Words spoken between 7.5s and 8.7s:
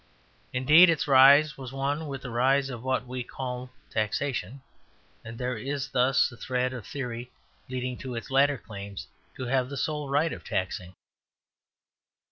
leading to its latter